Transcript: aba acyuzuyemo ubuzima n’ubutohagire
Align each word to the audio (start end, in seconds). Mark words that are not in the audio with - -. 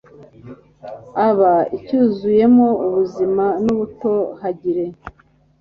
aba 1.27 1.53
acyuzuyemo 1.75 2.67
ubuzima 2.85 3.45
n’ubutohagire 3.63 4.85